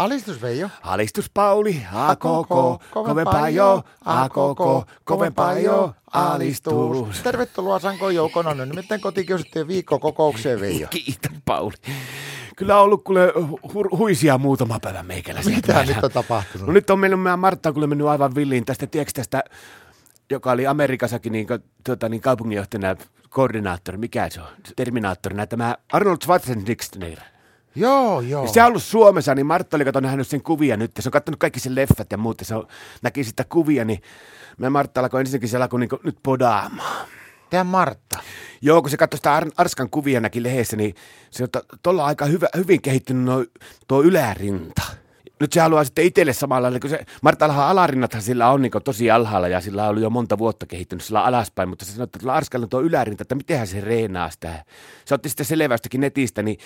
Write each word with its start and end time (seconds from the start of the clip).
Alistus 0.00 0.42
Veijo. 0.42 0.70
Alistus 0.82 1.30
Pauli, 1.34 1.86
a 1.92 2.16
koko, 2.16 2.80
kovempaa 2.90 3.48
jo, 3.48 3.82
a 4.04 4.28
koko, 4.28 4.84
kovempaa 5.04 5.58
jo, 5.58 5.94
alistus. 6.12 7.20
Tervetuloa 7.22 7.78
Sanko 7.78 8.10
Joukonon, 8.10 8.56
no 8.56 8.64
nimittäin 8.64 9.00
kotikiusattujen 9.00 9.68
viikkokokoukseen 9.68 10.60
Veijo. 10.60 10.88
Kiitän 11.04 11.42
Pauli. 11.44 11.74
Kyllä 12.56 12.76
on 12.76 12.82
ollut 12.82 13.04
kuule 13.04 13.32
hu- 13.66 13.96
huisia 13.96 14.38
muutama 14.38 14.80
päivä 14.80 15.02
meikäläisiä. 15.02 15.56
Mitä 15.56 15.84
nyt 15.84 16.04
on 16.04 16.10
tapahtunut? 16.10 16.66
No 16.66 16.72
nyt 16.72 16.90
on 16.90 16.98
mennyt, 16.98 17.20
meidän 17.20 17.38
Martta 17.38 17.72
kyllä 17.72 17.86
mennyt 17.86 18.06
aivan 18.06 18.34
villiin 18.34 18.64
tästä, 18.64 18.86
tiedätkö 18.86 19.12
tästä, 19.12 19.44
joka 20.30 20.50
oli 20.50 20.66
Amerikassakin 20.66 21.32
niin, 21.32 21.46
tuota, 21.84 22.08
niin 22.08 22.20
kaupunginjohtajana 22.20 22.96
koordinaattori, 23.30 23.98
mikä 23.98 24.28
se 24.28 24.40
on, 24.40 24.48
terminaattorina, 24.76 25.46
tämä 25.46 25.76
Arnold 25.92 26.18
Schwarzenegger. 26.22 27.18
Joo, 27.74 28.20
joo. 28.20 28.46
Se 28.46 28.62
on 28.62 28.68
ollut 28.68 28.82
Suomessa, 28.82 29.34
niin 29.34 29.46
Martta 29.46 29.76
oli 29.76 29.84
katsonut 29.84 30.08
nähnyt 30.08 30.28
sen 30.28 30.42
kuvia 30.42 30.76
nyt. 30.76 30.90
Se 31.00 31.08
on 31.08 31.12
katsonut 31.12 31.40
kaikki 31.40 31.60
sen 31.60 31.74
leffat 31.74 32.12
ja 32.12 32.18
muut. 32.18 32.40
ja 32.40 32.46
Se 32.46 32.54
on, 32.54 32.66
näki 33.02 33.24
sitä 33.24 33.44
kuvia, 33.48 33.84
niin 33.84 34.02
me 34.58 34.70
Martta 34.70 35.00
alkoi 35.00 35.20
ensinnäkin 35.20 35.48
se 35.48 35.56
alkoi 35.56 35.80
niin 35.80 35.90
nyt 36.04 36.16
podaamaan. 36.22 37.08
Tämä 37.50 37.64
Martta. 37.64 38.18
Joo, 38.62 38.82
kun 38.82 38.90
se 38.90 38.96
katsoi 38.96 39.18
sitä 39.18 39.34
Ar- 39.34 39.50
Arskan 39.56 39.90
kuvia 39.90 40.20
näki 40.20 40.42
lehdessä, 40.42 40.76
niin 40.76 40.94
se 41.30 41.42
on 41.42 41.48
tuolla 41.82 42.04
aika 42.04 42.24
hyvä, 42.24 42.48
hyvin 42.56 42.82
kehittynyt 42.82 43.24
no, 43.24 43.44
tuo 43.88 44.02
ylärinta. 44.02 44.82
Nyt 45.40 45.52
se 45.52 45.60
haluaa 45.60 45.84
sitten 45.84 46.04
itselle 46.04 46.32
samalla 46.32 46.62
lailla, 46.62 46.80
kun 46.80 46.90
se 46.90 47.04
Martallahan 47.22 47.68
alarinnathan 47.68 48.22
sillä 48.22 48.50
on 48.50 48.62
niin 48.62 48.72
tosi 48.84 49.10
alhaalla 49.10 49.48
ja 49.48 49.60
sillä 49.60 49.82
on 49.84 49.88
ollut 49.90 50.02
jo 50.02 50.10
monta 50.10 50.38
vuotta 50.38 50.66
kehittynyt 50.66 51.04
sillä 51.04 51.24
alaspäin, 51.24 51.68
mutta 51.68 51.84
se 51.84 51.92
sanoi, 51.92 52.04
että 52.04 52.18
tuolla 52.18 52.34
Arskalla 52.34 52.64
on 52.64 52.70
tuo 52.70 52.80
ylärinta, 52.80 53.22
että 53.22 53.34
mitenhän 53.34 53.66
se 53.66 53.80
reenaa 53.80 54.30
sitä. 54.30 54.64
Se 55.04 55.14
otti 55.14 55.28
sitten 55.28 55.46
selvästäkin 55.46 56.00
netistä, 56.00 56.42
niin 56.42 56.58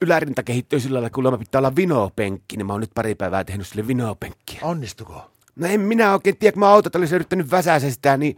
ylärinta 0.00 0.42
kehittyy 0.42 0.80
sillä 0.80 0.94
lailla, 0.94 1.10
kun 1.10 1.38
pitää 1.38 1.58
olla 1.58 1.76
vinopenkki, 1.76 2.56
niin 2.56 2.66
mä 2.66 2.72
oon 2.72 2.80
nyt 2.80 2.90
pari 2.94 3.14
päivää 3.14 3.44
tehnyt 3.44 3.66
sille 3.66 3.86
vinopenkkiä. 3.86 4.60
Onnistuko? 4.62 5.30
No 5.56 5.66
en 5.66 5.80
minä 5.80 6.12
oikein 6.12 6.36
tiedä, 6.36 6.52
kun 6.52 6.60
mä 6.60 6.68
autot 6.68 6.96
olisin 6.96 7.16
yrittänyt 7.16 7.50
väsäässä 7.50 7.90
sitä, 7.90 8.16
niin 8.16 8.36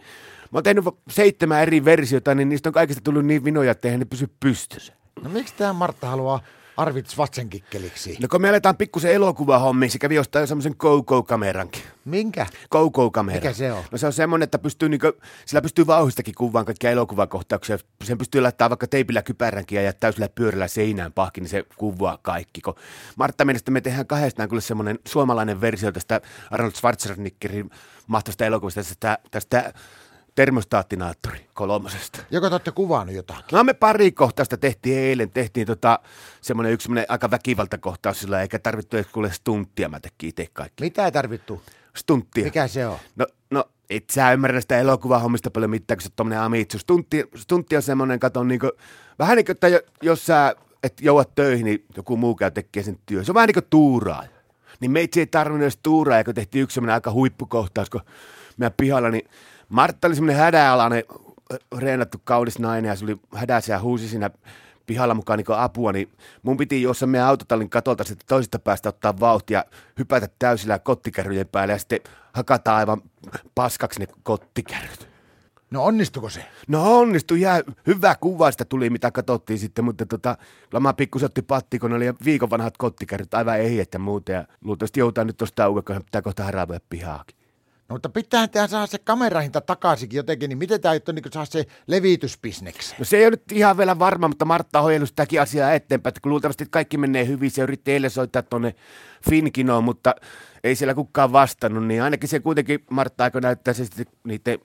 mä 0.52 0.56
oon 0.56 0.64
tehnyt 0.64 0.84
seitsemän 1.10 1.62
eri 1.62 1.84
versiota, 1.84 2.34
niin 2.34 2.48
niistä 2.48 2.68
on 2.68 2.72
kaikista 2.72 3.00
tullut 3.00 3.24
niin 3.24 3.44
vinoja, 3.44 3.70
että 3.70 3.88
eihän 3.88 4.00
ne 4.00 4.04
pysy 4.04 4.28
pystyssä. 4.40 4.92
No 5.22 5.30
miksi 5.30 5.54
tämä 5.56 5.72
Martta 5.72 6.06
haluaa 6.06 6.40
Arvid 6.76 7.06
Schwarzenkikkeliksi? 7.06 8.16
No 8.22 8.28
kun 8.30 8.42
me 8.42 8.48
aletaan 8.48 8.76
pikkusen 8.76 9.12
elokuvahommiin, 9.12 9.90
se 9.90 9.98
kävi 9.98 10.14
jostain 10.14 10.42
jo 10.42 10.46
semmoisen 10.46 10.74
Go-Go-kamerankin. 10.78 11.82
Minkä? 12.06 12.46
Go-Go-kamera. 12.70 13.36
Mikä 13.36 13.52
se 13.52 13.72
on? 13.72 13.84
No 13.90 13.98
se 13.98 14.06
on 14.06 14.12
semmoinen, 14.12 14.44
että 14.44 14.58
pystyy 14.58 14.88
niinku, 14.88 15.12
sillä 15.46 15.62
pystyy 15.62 15.86
vauhistakin 15.86 16.34
kuvaan 16.34 16.64
kaikkia 16.64 16.90
elokuvakohtauksia. 16.90 17.78
Sen 18.04 18.18
pystyy 18.18 18.40
laittamaan 18.40 18.70
vaikka 18.70 18.86
teipillä 18.86 19.22
kypäränkin 19.22 19.76
ja 19.76 19.82
jättää 19.82 20.12
sillä 20.12 20.28
pyörällä 20.28 20.68
seinään 20.68 21.12
pahki, 21.12 21.40
niin 21.40 21.48
se 21.48 21.64
kuvaa 21.76 22.18
kaikki. 22.22 22.60
Kun 22.60 22.74
Martta 23.16 23.44
mielestä 23.44 23.70
me 23.70 23.80
tehdään 23.80 24.06
kahdestaan 24.06 24.48
kyllä 24.48 24.60
semmoinen 24.60 24.98
suomalainen 25.08 25.60
versio 25.60 25.92
tästä 25.92 26.20
Arnold 26.50 26.72
Schwarzeneggerin 26.72 27.70
mahtavasta 28.06 28.44
elokuvasta, 28.44 28.80
tästä, 28.80 29.18
tästä 29.30 29.72
termostaattinaattori 30.34 31.46
kolmosesta. 31.54 32.18
Joko 32.30 32.48
te 32.48 32.54
olette 32.54 32.70
kuvannut 32.70 33.16
jotakin? 33.16 33.56
No 33.56 33.64
me 33.64 33.74
pari 33.74 34.12
kohtausta 34.12 34.56
tehtiin 34.56 34.98
eilen, 34.98 35.30
tehtiin 35.30 35.66
tota, 35.66 35.98
semmoinen 36.40 36.72
yksi 36.72 36.84
semmoinen 36.84 37.06
aika 37.08 37.30
väkivaltakohtaus 37.30 38.20
sillä, 38.20 38.42
eikä 38.42 38.58
tarvittu 38.58 38.96
edes 38.96 39.06
kuule 39.06 39.32
stunttia, 39.32 39.88
mä 39.88 40.00
tekin 40.00 40.28
itse 40.28 40.46
kaikki. 40.52 40.84
Mitä 40.84 41.04
ei 41.04 41.12
tarvittu? 41.12 41.62
Stunttia. 41.96 42.44
Mikä 42.44 42.68
se 42.68 42.86
on? 42.86 42.98
No, 43.16 43.26
no 43.50 43.64
et 43.90 44.10
sä 44.10 44.32
ymmärrä 44.32 44.60
sitä 44.60 44.78
elokuvahommista 44.78 45.50
paljon 45.50 45.70
mitään, 45.70 45.98
kun 45.98 46.02
sä 46.02 46.10
tommonen 46.16 46.40
amitsu. 46.40 46.78
Stuntti, 46.78 47.24
stuntti 47.36 47.76
on 47.76 47.82
semmoinen, 47.82 48.20
kato 48.20 48.44
niinku, 48.44 48.70
vähän 49.18 49.36
niin 49.36 49.44
kuin, 49.46 49.54
että 49.54 49.66
jos 50.02 50.26
sä 50.26 50.54
et 50.82 51.00
jouat 51.00 51.34
töihin, 51.34 51.64
niin 51.64 51.84
joku 51.96 52.16
muu 52.16 52.34
käy 52.34 52.50
tekee 52.50 52.82
sen 52.82 52.98
työn. 53.06 53.24
Se 53.24 53.30
on 53.30 53.34
vähän 53.34 53.46
niin 53.46 53.54
kuin 53.54 53.70
tuuraa. 53.70 54.24
Niin 54.80 54.90
meitsi 54.90 55.20
ei 55.20 55.26
tarvinnut 55.26 55.62
edes 55.62 55.78
tuuraa, 55.82 56.24
kun 56.24 56.34
tehtiin 56.34 56.62
yksi 56.62 56.74
semmoinen 56.74 56.94
aika 56.94 57.12
huippukohtaus, 57.12 57.90
kun 57.90 58.00
meidän 58.56 58.74
pihalla, 58.76 59.10
niin 59.10 59.28
Martta 59.68 60.08
oli 60.08 60.14
semmoinen 60.14 60.42
hädäalainen, 60.42 61.04
reenattu 61.78 62.18
kaunis 62.24 62.58
nainen 62.58 62.88
ja 62.88 62.96
se 62.96 63.04
oli 63.04 63.16
hädässä 63.34 63.72
ja 63.72 63.80
huusi 63.80 64.08
siinä 64.08 64.30
pihalla 64.86 65.14
mukaan 65.14 65.38
niin 65.38 65.58
apua, 65.58 65.92
niin 65.92 66.08
mun 66.42 66.56
piti 66.56 66.82
juossa 66.82 67.06
meidän 67.06 67.28
autotallin 67.28 67.70
katolta 67.70 68.04
sitten 68.04 68.26
toisesta 68.28 68.58
päästä 68.58 68.88
ottaa 68.88 69.20
vauhtia, 69.20 69.64
hypätä 69.98 70.28
täysillä 70.38 70.78
kottikärryjen 70.78 71.48
päälle 71.48 71.72
ja 71.72 71.78
sitten 71.78 72.00
hakata 72.32 72.76
aivan 72.76 73.02
paskaksi 73.54 74.00
ne 74.00 74.06
kottikärryt. 74.22 75.08
No 75.70 75.84
onnistuko 75.84 76.28
se? 76.30 76.44
No 76.68 76.98
onnistui, 76.98 77.40
ja 77.40 77.62
hyvä 77.86 78.14
kuva 78.20 78.50
sitä 78.50 78.64
tuli, 78.64 78.90
mitä 78.90 79.10
katsottiin 79.10 79.58
sitten, 79.58 79.84
mutta 79.84 80.06
tota, 80.06 80.36
lama 80.72 80.92
pikkusen 80.92 81.26
otti 81.26 81.42
patti, 81.42 81.78
kun 81.78 81.92
oli 81.92 82.14
viikon 82.24 82.50
vanhat 82.50 82.76
kottikärryt, 82.76 83.34
aivan 83.34 83.60
ei, 83.60 83.80
että 83.80 83.98
muuta, 83.98 84.32
ja 84.32 84.44
luultavasti 84.64 85.00
joutaa 85.00 85.24
nyt 85.24 85.36
tuosta 85.36 85.66
kun 85.68 86.04
pitää 86.04 86.22
kohta 86.22 86.44
haravoida 86.44 86.84
pihaakin. 86.90 87.45
No 87.88 87.94
mutta 87.94 88.08
pitää 88.08 88.48
tehdä 88.48 88.66
saada 88.66 88.86
se 88.86 88.98
kamerahinta 88.98 89.60
takaisinkin 89.60 90.16
jotenkin, 90.16 90.48
niin 90.48 90.58
miten 90.58 90.80
tämä 90.80 90.94
niin 90.94 91.32
saa 91.32 91.44
se 91.44 91.66
levitysbisneksi? 91.86 92.94
No 92.98 93.04
se 93.04 93.16
ei 93.16 93.24
ole 93.24 93.30
nyt 93.30 93.52
ihan 93.52 93.76
vielä 93.78 93.98
varma, 93.98 94.28
mutta 94.28 94.44
Martta 94.44 94.80
on 94.80 95.06
sitäkin 95.06 95.40
asiaa 95.40 95.72
eteenpäin, 95.72 96.10
että 96.10 96.20
kun 96.20 96.30
luultavasti 96.30 96.66
kaikki 96.70 96.98
menee 96.98 97.26
hyvin, 97.26 97.50
se 97.50 97.62
yritti 97.62 97.92
eilen 97.92 98.10
soittaa 98.10 98.42
tuonne 98.42 98.74
Finkinoon, 99.30 99.84
mutta 99.84 100.14
ei 100.64 100.76
siellä 100.76 100.94
kukaan 100.94 101.32
vastannut, 101.32 101.86
niin 101.86 102.02
ainakin 102.02 102.28
se 102.28 102.40
kuitenkin 102.40 102.84
Martta 102.90 103.24
aika 103.24 103.40
näyttää 103.40 103.74
se 103.74 103.84
sitten 103.84 104.06
niiden 104.24 104.58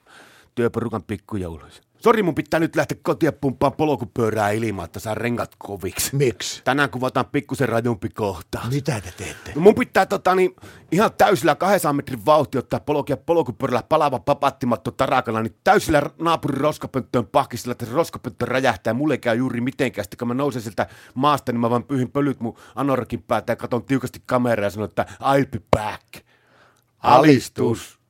työporukan 0.54 1.02
pikkujouluissa. 1.02 1.82
Sori, 2.04 2.22
mun 2.22 2.34
pitää 2.34 2.60
nyt 2.60 2.76
lähteä 2.76 2.98
kotia 3.02 3.32
pumppaan 3.32 3.72
polkupyörää 3.72 4.50
ilmaa, 4.50 4.84
että 4.84 5.00
saa 5.00 5.14
rengat 5.14 5.54
koviksi. 5.58 6.16
Miksi? 6.16 6.60
Tänään 6.64 6.90
kuvataan 6.90 7.26
pikkusen 7.26 7.68
rajumpi 7.68 8.08
kohta. 8.08 8.60
Mitä 8.70 9.00
te 9.00 9.12
teette? 9.16 9.52
No 9.54 9.60
mun 9.60 9.74
pitää 9.74 10.06
tota, 10.06 10.34
niin, 10.34 10.56
ihan 10.92 11.10
täysillä 11.18 11.54
200 11.54 11.92
metrin 11.92 12.26
vauhti 12.26 12.58
ottaa 12.58 12.80
polkia 12.80 13.16
polkupyörällä 13.16 13.82
palava 13.88 14.18
papattimatto 14.18 14.90
tarakalla, 14.90 15.42
niin 15.42 15.56
täysillä 15.64 16.02
naapurin 16.18 16.60
roskapönttöön 16.60 17.26
pahkisella, 17.26 17.72
että 17.72 17.86
se 17.86 17.92
roskapönttö 17.92 18.44
räjähtää. 18.44 18.94
Mulle 18.94 19.14
ei 19.14 19.18
käy 19.18 19.36
juuri 19.36 19.60
mitenkään. 19.60 20.04
Sitten 20.04 20.18
kun 20.18 20.28
mä 20.28 20.34
nousen 20.34 20.62
sieltä 20.62 20.86
maasta, 21.14 21.52
niin 21.52 21.60
mä 21.60 21.70
vaan 21.70 21.84
pyhin 21.84 22.10
pölyt 22.10 22.40
mun 22.40 22.56
anorakin 22.74 23.22
päätä 23.22 23.52
ja 23.52 23.56
katon 23.56 23.84
tiukasti 23.84 24.22
kameraa 24.26 24.66
ja 24.66 24.70
sanon, 24.70 24.88
että 24.88 25.06
I'll 25.20 25.46
be 25.50 25.60
back. 25.76 26.26
Alistus. 26.98 28.01